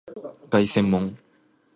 [0.49, 1.15] 凱旋門